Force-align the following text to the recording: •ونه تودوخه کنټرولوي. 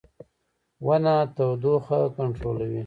•ونه 0.85 1.15
تودوخه 1.35 1.99
کنټرولوي. 2.15 2.79